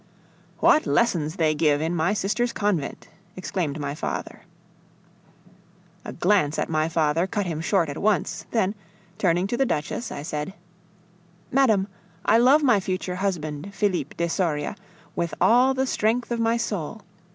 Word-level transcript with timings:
"What 0.61 0.87
lessons 0.87 1.35
they 1.35 1.53
give 1.53 1.79
in 1.79 1.95
my 1.95 2.13
sister's 2.15 2.51
convent!" 2.53 3.07
exclaimed 3.35 3.79
my 3.79 3.93
father. 3.93 4.41
A 6.03 6.11
glance 6.11 6.57
at 6.57 6.71
my 6.71 6.89
father 6.89 7.27
cut 7.27 7.45
him 7.45 7.61
short 7.61 7.87
at 7.87 7.99
once; 7.99 8.47
then, 8.49 8.73
turning 9.19 9.45
to 9.45 9.57
the 9.57 9.63
Duchess, 9.67 10.11
I 10.11 10.23
said: 10.23 10.55
"Madame, 11.51 11.87
I 12.25 12.39
love 12.39 12.63
my 12.63 12.79
future 12.79 13.17
husband, 13.17 13.75
Felipe 13.75 14.17
de 14.17 14.27
Soria, 14.27 14.75
with 15.15 15.35
all 15.39 15.75
the 15.75 15.85
strength 15.85 16.31
of 16.31 16.39
my 16.39 16.57
soul. 16.57 17.03